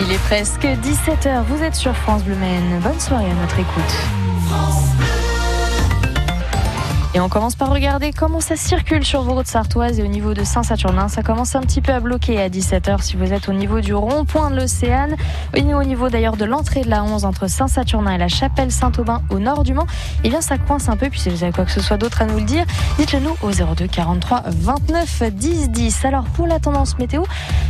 Il 0.00 0.10
est 0.12 0.18
presque 0.18 0.64
17h, 0.64 1.44
vous 1.44 1.62
êtes 1.62 1.74
sur 1.74 1.94
France 1.94 2.24
Bleu 2.24 2.34
Maine. 2.34 2.80
Bonne 2.82 2.98
soirée 2.98 3.30
à 3.30 3.34
notre 3.34 3.58
écoute. 3.58 5.23
Et 7.16 7.20
on 7.20 7.28
commence 7.28 7.54
par 7.54 7.70
regarder 7.70 8.12
comment 8.12 8.40
ça 8.40 8.56
circule 8.56 9.04
sur 9.04 9.22
vos 9.22 9.34
routes 9.34 9.46
sartoises 9.46 10.00
et 10.00 10.02
au 10.02 10.08
niveau 10.08 10.34
de 10.34 10.42
Saint-Saturnin. 10.42 11.06
Ça 11.06 11.22
commence 11.22 11.54
un 11.54 11.60
petit 11.60 11.80
peu 11.80 11.92
à 11.92 12.00
bloquer 12.00 12.40
à 12.40 12.48
17h 12.48 13.02
si 13.02 13.14
vous 13.16 13.32
êtes 13.32 13.48
au 13.48 13.52
niveau 13.52 13.80
du 13.80 13.94
rond-point 13.94 14.50
de 14.50 14.56
l'Océane. 14.56 15.14
Au 15.56 15.84
niveau 15.84 16.08
d'ailleurs 16.08 16.36
de 16.36 16.44
l'entrée 16.44 16.80
de 16.82 16.90
la 16.90 17.04
11 17.04 17.24
entre 17.24 17.48
Saint-Saturnin 17.48 18.16
et 18.16 18.18
la 18.18 18.26
chapelle 18.26 18.72
Saint-Aubin 18.72 19.22
au 19.30 19.38
nord 19.38 19.62
du 19.62 19.74
Mans. 19.74 19.86
Eh 20.24 20.28
bien, 20.28 20.40
ça 20.40 20.58
coince 20.58 20.88
un 20.88 20.96
peu. 20.96 21.08
Puis 21.08 21.20
si 21.20 21.30
vous 21.30 21.44
avez 21.44 21.52
quoi 21.52 21.64
que 21.64 21.70
ce 21.70 21.80
soit 21.80 21.98
d'autre 21.98 22.20
à 22.20 22.26
nous 22.26 22.38
le 22.38 22.44
dire, 22.44 22.64
dites-le 22.98 23.20
nous 23.20 23.36
au 23.42 23.52
02 23.52 23.86
43 23.86 24.42
29 24.46 25.22
10 25.32 25.70
10. 25.70 26.04
Alors, 26.06 26.24
pour 26.24 26.48
la 26.48 26.58
tendance 26.58 26.98
météo, 26.98 27.22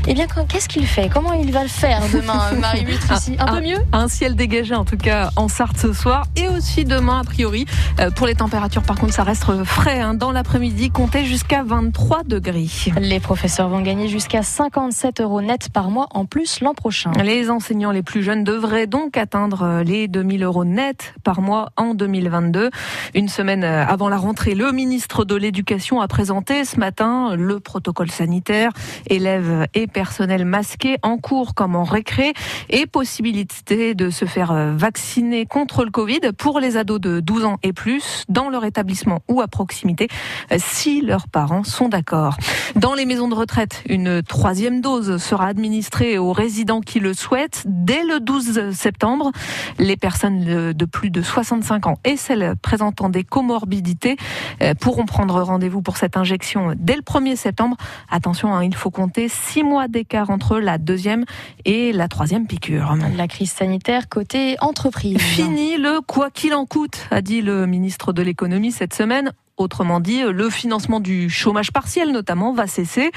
eh 0.07 0.15
bien, 0.15 0.27
qu'est-ce 0.49 0.71
qu'il 0.71 0.87
fait? 0.87 1.11
Comment 1.13 1.35
il 1.35 1.53
va 1.53 1.65
le 1.65 1.69
faire 1.69 2.01
demain, 2.15 2.53
Marie 2.59 2.87
ici 3.15 3.37
Un 3.39 3.47
peu 3.47 3.61
mieux? 3.61 3.79
Un 3.93 4.09
ciel 4.09 4.37
dégagé 4.37 4.75
en 4.75 4.87
tout 4.87 4.97
cas 4.97 5.29
en 5.37 5.49
Sarthe 5.49 5.77
ce 5.77 5.93
soir 5.93 6.25
et 6.35 6.49
aussi 6.49 6.87
demain 6.87 7.21
a 7.21 7.25
priori. 7.25 7.67
Euh, 8.01 8.11
pour 8.11 8.27
les 8.27 8.35
températures, 8.35 8.83
par 8.83 8.97
contre, 8.97 9.13
ça 9.13 9.23
reste 9.23 9.34
frais 9.35 10.01
hein. 10.01 10.15
dans 10.15 10.33
l'après-midi, 10.33 10.91
comptez 10.91 11.25
jusqu'à 11.25 11.63
23 11.63 12.23
degrés. 12.25 12.69
Les 13.01 13.21
professeurs 13.21 13.69
vont 13.69 13.81
gagner 13.81 14.09
jusqu'à 14.09 14.43
57 14.43 15.21
euros 15.21 15.41
net 15.41 15.69
par 15.71 15.91
mois 15.91 16.07
en 16.13 16.25
plus 16.25 16.61
l'an 16.61 16.75
prochain. 16.75 17.11
Les 17.23 17.51
enseignants 17.51 17.91
les 17.91 18.03
plus 18.03 18.23
jeunes 18.23 18.45
devraient 18.45 18.87
donc 18.87 19.17
atteindre 19.17 19.83
les 19.85 20.09
2000 20.09 20.45
euros 20.45 20.65
net 20.65 21.15
par 21.25 21.41
mois 21.41 21.71
en 21.77 21.95
2022. 21.95 22.71
Une 23.15 23.29
semaine 23.29 23.65
avant 23.65 24.09
la 24.09 24.17
rentrée, 24.17 24.55
le 24.55 24.73
ministre 24.73 25.25
de 25.25 25.35
l'Éducation 25.35 26.01
a 26.01 26.09
présenté 26.09 26.65
ce 26.65 26.79
matin 26.79 27.35
le 27.37 27.61
protocole 27.61 28.11
sanitaire, 28.11 28.71
élèves 29.09 29.67
et 29.75 29.87
personnel 29.87 30.45
masqués 30.45 30.99
en 31.03 31.19
cours 31.19 31.55
comme 31.55 31.77
en 31.77 31.85
récré 31.85 32.35
et 32.71 32.87
possibilité 32.87 33.95
de 33.95 34.11
se 34.11 34.25
faire 34.25 34.75
vacciner 34.77 35.47
contre 35.47 35.85
le 35.85 35.91
Covid 35.91 36.21
pour 36.37 36.61
les 36.61 36.77
ados 36.77 37.01
de 37.01 37.21
12 37.21 37.45
ans 37.45 37.59
et 37.63 37.73
plus 37.73 38.25
dans 38.29 38.49
leur 38.49 38.65
établissement 38.65 39.21
ou 39.29 39.41
à 39.41 39.49
proximité 39.49 40.09
euh, 40.53 40.57
si 40.59 41.01
leurs 41.01 41.29
parents 41.29 41.65
sont 41.65 41.89
d'accord. 41.89 42.37
Dans 42.77 42.95
les 42.95 43.07
maisons 43.07 43.29
de 43.29 43.35
retraite, 43.35 43.83
une 43.89 44.23
troisième 44.23 44.81
dose 44.81 45.23
sera 45.23 45.47
administrée 45.47 46.19
aux 46.19 46.33
résidents 46.33 46.81
qui 46.81 47.01
le 47.01 47.15
souhaitent 47.15 47.63
dès 47.67 48.03
le 48.05 48.21
12 48.21 48.73
septembre. 48.73 49.33
Les 49.79 49.97
personnes 49.97 50.73
de 50.73 50.85
plus 50.85 51.11
de 51.11 51.23
65 51.23 51.87
ans 51.87 51.99
et 52.05 52.17
celles 52.17 52.55
présentant 52.61 53.09
des 53.09 53.25
comorbidités 53.25 54.17
euh, 54.63 54.75
pourront 54.75 55.07
prendre 55.07 55.41
rendez-vous 55.43 55.83
pour 55.83 55.97
cette 55.97 56.17
injection 56.17 56.75
dès 56.77 56.97
le 56.97 57.03
1er 57.03 57.37
septembre. 57.37 57.77
Attention, 58.11 58.55
hein, 58.55 58.65
il 58.65 58.75
faut 58.75 58.91
compter 58.91 59.29
six 59.29 59.63
mois 59.63 59.89
d'écart 59.89 60.31
entre 60.31 60.59
la 60.59 60.79
deuxième 60.79 61.25
et 61.65 61.93
la 61.93 62.09
troisième 62.09 62.47
piqûre. 62.47 62.95
La 63.17 63.29
crise 63.29 63.53
sanitaire 63.53 64.09
côté 64.09 64.57
entreprise. 64.61 65.19
Fini 65.19 65.77
le 65.77 66.01
quoi 66.01 66.31
qu'il 66.31 66.55
en 66.55 66.67
coûte, 66.67 67.07
a 67.11 67.23
dit 67.23 67.43
le 67.43 67.67
ministre 67.67 68.13
de 68.13 68.23
l'économie 68.23 68.73
cette 68.73 68.95
semaine 68.95 69.14
semaine 69.15 69.33
Autrement 69.57 70.01
dit, 70.01 70.23
le 70.23 70.51
financement 70.51 70.99
du 70.99 71.31
chômage 71.31 71.71
partiel 71.71 72.11
notamment 72.11 72.53
va 72.53 72.67
cesser, 72.67 73.13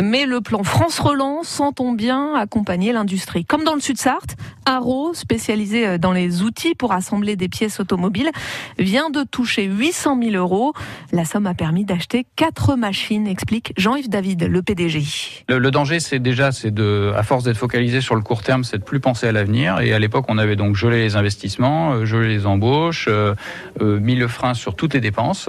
mais 0.00 0.26
le 0.26 0.40
plan 0.40 0.62
France 0.62 0.98
Relance 0.98 1.48
s'entend 1.48 1.92
bien 1.92 2.34
accompagner 2.34 2.92
l'industrie. 2.92 3.44
Comme 3.46 3.64
dans 3.64 3.74
le 3.74 3.80
Sud-Sarthe, 3.80 4.36
Arrow, 4.66 5.14
spécialisé 5.14 5.98
dans 5.98 6.12
les 6.12 6.42
outils 6.42 6.74
pour 6.74 6.92
assembler 6.92 7.36
des 7.36 7.48
pièces 7.48 7.80
automobiles, 7.80 8.30
vient 8.78 9.10
de 9.10 9.22
toucher 9.22 9.64
800 9.64 10.18
000 10.22 10.34
euros. 10.34 10.74
La 11.12 11.24
somme 11.24 11.46
a 11.46 11.54
permis 11.54 11.84
d'acheter 11.84 12.26
quatre 12.36 12.76
machines, 12.76 13.26
explique 13.26 13.72
Jean-Yves 13.76 14.08
David, 14.08 14.44
le 14.44 14.62
PDG. 14.62 15.02
Le, 15.48 15.70
danger, 15.70 16.00
c'est 16.00 16.18
déjà, 16.18 16.52
c'est 16.52 16.70
de, 16.70 17.12
à 17.16 17.22
force 17.22 17.44
d'être 17.44 17.56
focalisé 17.56 18.00
sur 18.00 18.14
le 18.14 18.22
court 18.22 18.42
terme, 18.42 18.64
c'est 18.64 18.78
de 18.78 18.84
plus 18.84 19.00
penser 19.00 19.26
à 19.26 19.32
l'avenir. 19.32 19.80
Et 19.80 19.92
à 19.92 19.98
l'époque, 19.98 20.26
on 20.28 20.38
avait 20.38 20.56
donc 20.56 20.76
gelé 20.76 20.98
les 20.98 21.16
investissements, 21.16 21.92
euh, 21.92 22.04
gelé 22.04 22.28
les 22.28 22.46
embauches, 22.46 23.06
euh, 23.08 23.34
euh, 23.80 23.98
mis 23.98 24.14
le 24.14 24.28
frein 24.28 24.54
sur 24.54 24.74
toutes 24.74 24.94
les 24.94 25.00
dépenses. 25.00 25.48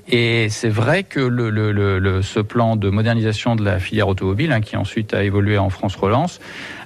Et 0.13 0.49
c'est 0.49 0.69
vrai 0.69 1.03
que 1.03 1.29
ce 2.21 2.39
plan 2.41 2.75
de 2.75 2.89
modernisation 2.89 3.55
de 3.55 3.63
la 3.63 3.79
filière 3.79 4.09
automobile, 4.09 4.51
hein, 4.51 4.59
qui 4.59 4.75
ensuite 4.75 5.13
a 5.13 5.23
évolué 5.23 5.57
en 5.57 5.69
France 5.69 5.95
Relance, 5.95 6.41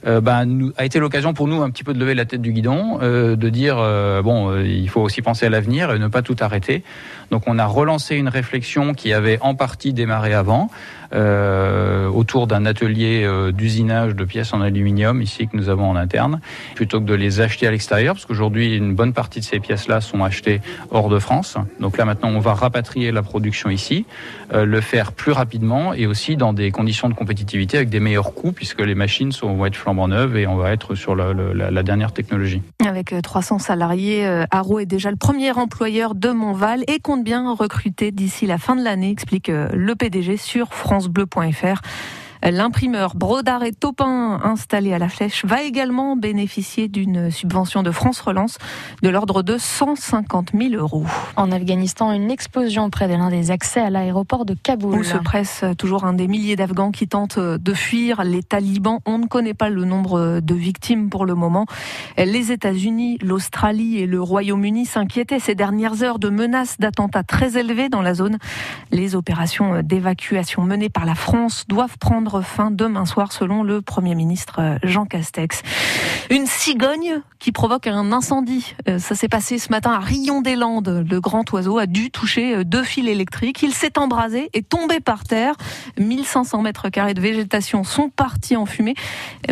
euh, 0.08 0.22
nous, 0.46 0.72
a 0.78 0.86
été 0.86 1.00
l'occasion 1.00 1.34
pour 1.34 1.48
nous 1.48 1.62
un 1.64 1.70
petit 1.72 1.84
peu 1.84 1.94
de 1.94 2.00
lever 2.00 2.14
la 2.14 2.26
tête 2.26 2.42
du 2.42 2.52
guidon, 2.52 3.00
euh, 3.02 3.36
de 3.36 3.50
dire 3.50 3.78
euh, 3.80 4.22
bon, 4.22 4.56
il 4.62 4.88
faut 4.90 5.02
aussi 5.02 5.22
penser 5.22 5.48
à 5.48 5.50
l'avenir 5.50 5.92
et 5.92 6.00
ne 6.00 6.08
pas 6.08 6.22
tout 6.22 6.36
arrêter. 6.40 6.84
Donc 7.32 7.44
on 7.48 7.58
a 7.58 7.66
relancé 7.66 8.16
une 8.16 8.30
réflexion 8.30 8.94
qui 8.94 9.12
avait 9.12 9.40
en 9.42 9.56
partie 9.56 9.94
démarré 9.94 10.34
avant, 10.34 10.70
autour 11.12 12.46
d'un 12.46 12.66
atelier 12.66 13.26
d'usinage 13.54 14.16
de 14.16 14.26
pièces 14.26 14.54
en 14.54 14.60
aluminium 14.60 15.22
ici 15.22 15.48
que 15.48 15.56
nous 15.56 15.70
avons 15.70 15.90
en 15.90 15.96
interne, 15.96 16.42
plutôt 16.76 17.00
que 17.00 17.06
de 17.06 17.14
les 17.14 17.40
acheter 17.40 17.66
à 17.68 17.72
l'extérieur, 17.72 18.16
parce 18.16 18.26
qu'aujourd'hui 18.26 18.76
une 18.76 18.94
bonne 18.94 19.14
partie 19.14 19.40
de 19.40 19.46
ces 19.46 19.60
pièces-là 19.60 20.02
sont 20.02 20.24
achetées 20.24 20.62
hors 20.92 21.08
de 21.08 21.18
France. 21.18 21.58
Donc 21.80 21.98
là 21.98 22.04
maintenant 22.04 22.30
on 22.30 22.40
va 22.40 22.54
rapatrier 22.54 23.14
la 23.16 23.24
production 23.24 23.70
ici, 23.70 24.06
euh, 24.54 24.66
le 24.66 24.82
faire 24.82 25.12
plus 25.12 25.32
rapidement 25.32 25.94
et 25.94 26.06
aussi 26.06 26.36
dans 26.36 26.54
des 26.54 26.72
conditions 26.72 27.10
de 27.10 27.14
compétitivité 27.14 27.78
avec 27.78 27.90
des 27.90 28.00
meilleurs 28.00 28.34
coûts, 28.34 28.52
puisque 28.52 28.82
les 28.82 28.96
machines 28.96 29.32
sont, 29.32 29.54
vont 29.56 29.66
être 29.66 29.76
flambant 29.76 30.08
neuves 30.08 30.38
et 30.38 30.48
on 30.48 30.56
va 30.56 30.72
être 30.72 30.96
sur 30.96 31.16
la, 31.16 31.84
dernière 31.84 32.12
technologie. 32.12 32.62
Avec 32.86 33.14
300 33.22 33.60
salariés, 33.60 34.26
Arro 34.52 34.80
est 34.80 34.86
déjà 34.86 35.12
le 35.12 35.18
premier 35.18 35.52
employeur 35.52 36.16
de 36.16 36.30
Montval 36.30 36.84
et 36.88 37.00
compte 37.00 37.24
bien 37.24 37.54
recruter 37.54 38.12
d'ici 38.12 38.48
la 38.48 38.58
fin 38.58 38.76
de 38.76 38.84
l'année, 38.84 39.12
explique 39.12 39.50
le 39.50 39.96
PDG 39.96 40.38
sur 40.38 40.74
France 40.74 41.06
francebleu.fr. 41.06 41.82
L'imprimeur 42.44 43.16
Brodard 43.16 43.64
et 43.64 43.72
Topin 43.72 44.40
installé 44.44 44.94
à 44.94 45.00
la 45.00 45.10
Flèche 45.10 45.46
va 45.46 45.64
également 45.64 46.16
bénéficier 46.16 46.88
d'une 46.88 47.32
subvention 47.32 47.82
de 47.82 47.92
France 47.92 48.20
Relance 48.20 48.58
de 49.02 49.10
l'ordre 49.10 49.42
de 49.42 49.58
150 49.58 50.52
000 50.54 50.76
euros. 50.76 51.06
En 51.36 51.52
Afghanistan, 51.52 52.12
une 52.12 52.30
explosion 52.30 52.90
près 52.90 53.08
de 53.08 53.14
l'un 53.14 53.30
des 53.30 53.52
accès 53.52 53.80
à 53.80 53.90
l'aéroport 53.90 54.46
de 54.46 54.54
Kaboul. 54.54 55.00
Où 55.00 55.04
se 55.04 55.18
presse 55.18 55.64
toujours 55.78 56.06
un 56.06 56.14
des 56.14 56.28
milliers 56.28 56.56
d'Afghans 56.56 56.92
qui 56.92 57.08
tentent 57.08 57.40
de 57.40 57.74
fuir 57.74 58.24
les 58.24 58.44
talibans. 58.44 59.00
On 59.06 59.18
ne 59.18 59.28
connaît 59.28 59.54
pas 59.54 59.70
le 59.70 59.86
nombre 59.86 60.40
de 60.40 60.56
victimes 60.56 61.10
pour 61.10 61.26
le 61.26 61.36
moment. 61.36 61.66
Les 62.18 62.52
États-Unis, 62.52 63.18
l'Australie 63.22 64.00
et 64.00 64.06
le 64.06 64.22
Royaume-Uni 64.22 64.86
s'inquiétaient 64.86 65.40
ces 65.40 65.56
dernières 65.56 66.04
heures 66.04 66.20
de 66.20 66.30
menaces 66.30 66.80
d'attentats 66.80 67.24
très 67.24 67.58
élevés 67.58 67.90
dans 67.90 68.02
la 68.02 68.14
zone. 68.14 68.38
Les 68.92 69.16
opérations 69.16 69.82
d'évacuation 69.82 70.64
menées 70.64 70.90
par 70.90 71.06
la 71.06 71.16
France 71.16 71.66
doivent 71.68 71.98
prendre 71.98 72.25
fin 72.42 72.72
demain 72.72 73.06
soir 73.06 73.32
selon 73.32 73.64
le 73.64 73.82
Premier 73.82 74.16
ministre 74.16 74.56
euh, 74.60 74.78
Jean 74.84 75.06
Castex. 75.06 75.62
Une 76.30 76.46
cigogne 76.48 77.22
qui 77.40 77.52
provoque 77.52 77.88
un 77.88 78.12
incendie. 78.12 78.76
Euh, 78.88 79.00
ça 79.00 79.16
s'est 79.16 79.28
passé 79.28 79.60
ce 79.60 79.70
matin 79.70 79.92
à 79.92 80.00
Rion-des-Landes. 80.00 81.06
Le 81.08 81.22
grand 81.22 81.52
oiseau 81.54 81.78
a 81.78 81.86
dû 81.86 82.12
toucher 82.12 82.56
euh, 82.56 82.64
deux 82.64 82.84
fils 82.84 83.08
électriques. 83.08 83.62
Il 83.62 83.74
s'est 83.74 83.98
embrasé 84.00 84.50
et 84.54 84.64
tombé 84.64 85.00
par 85.00 85.24
terre. 85.24 85.56
1500 86.00 86.62
mètres 86.62 86.90
carrés 86.90 87.14
de 87.14 87.22
végétation 87.22 87.84
sont 87.84 88.10
partis 88.10 88.56
en 88.56 88.66
fumée, 88.66 88.96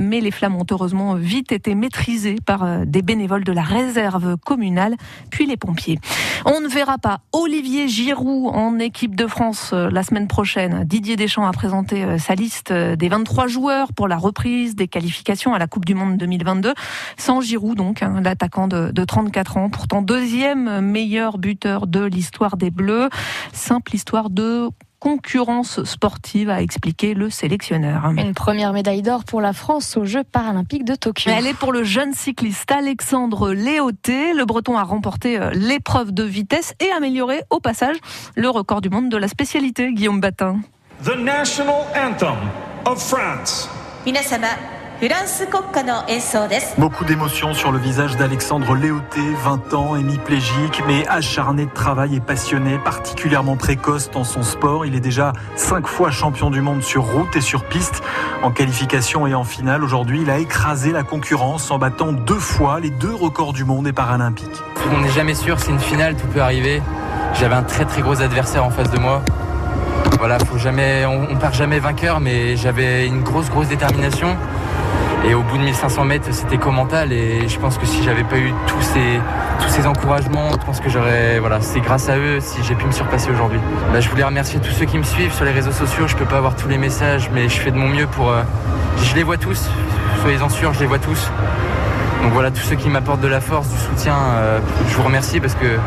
mais 0.01 0.19
les 0.19 0.31
flammes 0.31 0.55
ont 0.55 0.65
heureusement 0.69 1.15
vite 1.15 1.51
été 1.51 1.75
maîtrisées 1.75 2.37
par 2.45 2.85
des 2.85 3.01
bénévoles 3.01 3.43
de 3.43 3.51
la 3.51 3.61
réserve 3.61 4.37
communale, 4.37 4.95
puis 5.29 5.45
les 5.45 5.57
pompiers. 5.57 5.99
On 6.45 6.59
ne 6.59 6.67
verra 6.67 6.97
pas 6.97 7.19
Olivier 7.31 7.87
Giroud 7.87 8.53
en 8.53 8.79
équipe 8.79 9.15
de 9.15 9.27
France 9.27 9.73
la 9.73 10.03
semaine 10.03 10.27
prochaine. 10.27 10.83
Didier 10.85 11.15
Deschamps 11.15 11.45
a 11.45 11.51
présenté 11.51 12.17
sa 12.19 12.35
liste 12.35 12.62
euh, 12.71 12.95
des 12.95 13.09
23 13.09 13.47
joueurs 13.47 13.93
pour 13.93 14.07
la 14.07 14.17
reprise 14.17 14.75
des 14.75 14.87
qualifications 14.87 15.53
à 15.53 15.59
la 15.59 15.67
Coupe 15.67 15.85
du 15.85 15.95
Monde 15.95 16.17
2022. 16.17 16.73
Sans 17.17 17.41
Giroud, 17.41 17.77
donc, 17.77 18.03
hein, 18.03 18.21
l'attaquant 18.23 18.67
de, 18.67 18.91
34 19.03 19.57
ans, 19.57 19.69
pourtant 19.69 20.01
deuxième 20.01 20.81
meilleur 20.81 21.37
buteur 21.37 21.87
de 21.87 22.03
l'histoire 22.03 22.57
des 22.57 22.71
Bleus. 22.71 23.09
Simple 23.51 23.95
histoire 23.95 24.29
de 24.29 24.69
concurrence 25.03 25.83
sportive, 25.83 26.49
a 26.49 26.61
expliqué 26.61 27.13
le 27.13 27.29
sélectionneur. 27.29 28.05
Une 28.17 28.33
première 28.33 28.71
médaille 28.71 29.01
d'or 29.01 29.25
pour 29.25 29.41
la 29.41 29.51
France 29.51 29.97
aux 29.97 30.05
Jeux 30.05 30.23
paralympiques 30.23 30.85
de 30.85 30.95
Tokyo. 30.95 31.29
Elle 31.29 31.45
est 31.45 31.53
pour 31.53 31.73
le 31.73 31.83
jeune 31.83 32.13
cycliste 32.13 32.71
Alexandre 32.71 33.51
Léoté. 33.51 34.33
Le 34.33 34.45
Breton 34.45 34.77
a 34.77 34.83
remporté 34.83 35.37
euh, 35.37 35.51
l'épreuve 35.51 36.13
de 36.13 36.23
vitesse 36.23 36.73
et 36.79 36.89
amélioré 36.91 37.41
au 37.49 37.59
passage 37.59 37.97
le 38.37 38.49
record 38.49 38.79
du 38.79 38.89
monde 38.89 39.09
de 39.09 39.17
la 39.17 39.27
spécialité, 39.27 39.91
Guillaume 39.91 40.21
Batin. 40.21 40.61
The 41.03 41.17
national 41.17 41.85
anthem 41.97 42.37
of 42.85 42.97
France. 42.97 43.69
Beaucoup 46.77 47.03
d'émotions 47.03 47.53
sur 47.53 47.73
le 47.73 47.77
visage 47.77 48.15
d'Alexandre 48.15 48.73
Léoté, 48.73 49.19
20 49.43 49.73
ans, 49.73 49.95
hémiplégique, 49.97 50.81
mais 50.87 51.05
acharné 51.09 51.65
de 51.65 51.71
travail 51.71 52.15
et 52.15 52.19
passionné, 52.21 52.77
particulièrement 52.77 53.57
précoce 53.57 54.11
dans 54.11 54.23
son 54.23 54.43
sport. 54.43 54.85
Il 54.85 54.95
est 54.95 55.01
déjà 55.01 55.33
cinq 55.57 55.87
fois 55.87 56.09
champion 56.09 56.49
du 56.49 56.61
monde 56.61 56.81
sur 56.81 57.03
route 57.03 57.35
et 57.35 57.41
sur 57.41 57.65
piste. 57.65 58.01
En 58.41 58.51
qualification 58.51 59.27
et 59.27 59.33
en 59.33 59.43
finale, 59.43 59.83
aujourd'hui, 59.83 60.21
il 60.21 60.29
a 60.29 60.37
écrasé 60.37 60.93
la 60.93 61.03
concurrence 61.03 61.69
en 61.69 61.79
battant 61.79 62.13
deux 62.13 62.39
fois 62.39 62.79
les 62.79 62.91
deux 62.91 63.13
records 63.13 63.51
du 63.51 63.65
monde 63.65 63.87
et 63.87 63.93
paralympiques. 63.93 64.61
On 64.95 65.01
n'est 65.01 65.11
jamais 65.11 65.35
sûr, 65.35 65.59
c'est 65.59 65.71
une 65.71 65.79
finale, 65.79 66.15
tout 66.15 66.27
peut 66.27 66.41
arriver. 66.41 66.81
J'avais 67.33 67.55
un 67.55 67.63
très 67.63 67.83
très 67.83 68.01
gros 68.01 68.21
adversaire 68.21 68.63
en 68.63 68.69
face 68.69 68.89
de 68.89 68.99
moi. 68.99 69.21
Voilà, 70.19 70.39
faut 70.39 70.57
jamais, 70.57 71.05
on, 71.05 71.27
on 71.31 71.35
perd 71.35 71.53
jamais 71.53 71.79
vainqueur, 71.79 72.19
mais 72.19 72.55
j'avais 72.55 73.07
une 73.07 73.23
grosse 73.23 73.49
grosse 73.49 73.67
détermination. 73.67 74.37
Et 75.25 75.33
au 75.35 75.41
bout 75.41 75.57
de 75.57 75.63
1500 75.63 76.03
mètres, 76.03 76.27
c'était 76.31 76.57
commental. 76.57 77.13
Et 77.13 77.47
je 77.47 77.57
pense 77.57 77.77
que 77.77 77.85
si 77.85 78.03
j'avais 78.03 78.25
pas 78.25 78.37
eu 78.37 78.53
tous 78.67 78.81
ces, 78.81 79.19
tous 79.61 79.69
ces 79.69 79.87
encouragements, 79.87 80.51
je 80.51 80.65
pense 80.65 80.81
que 80.81 80.89
j'aurais. 80.89 81.39
Voilà, 81.39 81.61
c'est 81.61 81.79
grâce 81.79 82.09
à 82.09 82.17
eux 82.17 82.39
si 82.41 82.61
j'ai 82.63 82.75
pu 82.75 82.85
me 82.85 82.91
surpasser 82.91 83.31
aujourd'hui. 83.31 83.59
Bah, 83.93 84.01
je 84.01 84.09
voulais 84.09 84.23
remercier 84.23 84.59
tous 84.59 84.71
ceux 84.71 84.85
qui 84.85 84.97
me 84.97 85.03
suivent 85.03 85.33
sur 85.33 85.45
les 85.45 85.51
réseaux 85.51 85.71
sociaux. 85.71 86.07
Je 86.07 86.15
peux 86.15 86.25
pas 86.25 86.37
avoir 86.37 86.55
tous 86.55 86.67
les 86.67 86.77
messages, 86.77 87.29
mais 87.33 87.47
je 87.47 87.59
fais 87.59 87.71
de 87.71 87.77
mon 87.77 87.87
mieux 87.87 88.07
pour. 88.07 88.31
Euh, 88.31 88.43
je 88.97 89.15
les 89.15 89.23
vois 89.23 89.37
tous. 89.37 89.69
Soyez-en 90.21 90.49
sûrs, 90.49 90.73
je 90.73 90.81
les 90.81 90.87
vois 90.87 90.99
tous. 90.99 91.31
Donc 92.23 92.31
voilà, 92.31 92.51
tous 92.51 92.61
ceux 92.61 92.77
qui 92.77 92.87
m'apportent 92.87 93.19
de 93.19 93.27
la 93.27 93.41
force, 93.41 93.67
du 93.67 93.77
soutien, 93.77 94.15
euh, 94.15 94.59
je 94.87 94.95
vous 94.95 95.03
remercie 95.03 95.41
parce 95.41 95.55
que 95.55 95.77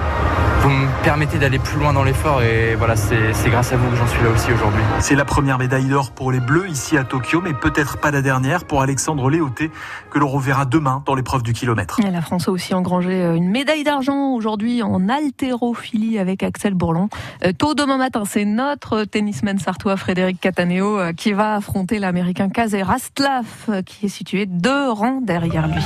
vous 0.61 0.69
me 0.69 0.87
permettez 1.03 1.39
d'aller 1.39 1.59
plus 1.59 1.79
loin 1.79 1.95
dans 1.95 2.05
l'effort 2.05 2.43
et 2.43 2.75
voilà, 2.75 2.95
c'est 2.97 3.49
grâce 3.49 3.73
à 3.73 3.77
vous 3.77 3.89
que 3.89 3.97
j'en 3.97 4.07
suis 4.07 4.23
là 4.23 4.31
aussi 4.31 4.53
aujourd'hui. 4.53 4.83
C'est 4.99 5.15
la 5.15 5.25
première 5.25 5.59
médaille 5.59 5.87
d'or 5.87 6.11
pour 6.11 6.33
les 6.33 6.41
Bleus 6.41 6.69
ici 6.69 6.99
à 6.99 7.05
Tokyo, 7.05 7.41
mais 7.41 7.55
peut-être 7.55 7.99
pas 7.99 8.11
la 8.11 8.21
dernière 8.21 8.65
pour 8.65 8.83
Alexandre 8.83 9.31
Léoté 9.31 9.71
que 10.11 10.19
l'on 10.19 10.29
reverra 10.29 10.67
demain 10.67 11.03
dans 11.07 11.15
l'épreuve 11.15 11.43
du 11.43 11.53
kilomètre. 11.53 12.01
la 12.03 12.21
France 12.21 12.49
a 12.49 12.51
aussi 12.51 12.75
engrangé 12.75 13.13
euh, 13.13 13.35
une 13.35 13.49
médaille 13.49 13.85
d'argent 13.85 14.33
aujourd'hui 14.33 14.83
en 14.83 15.09
haltérophilie 15.09 16.19
avec 16.19 16.43
Axel 16.43 16.75
Bourlon. 16.75 17.09
Euh, 17.45 17.53
tôt 17.57 17.75
demain 17.75 17.97
matin, 17.97 18.25
c'est 18.27 18.45
notre 18.45 19.05
tennisman 19.05 19.59
sartois 19.59 19.97
Frédéric 19.97 20.41
Cataneo 20.41 20.99
qui 21.17 21.33
va 21.33 21.55
affronter 21.55 21.99
l'américain 21.99 22.51
Kaze 22.51 22.75
Rastlaff 22.75 23.71
qui 23.87 24.07
est 24.07 24.11
situé 24.11 24.47
deux 24.47 24.91
rangs 24.91 25.21
derrière 25.23 25.69
lui. 25.69 25.83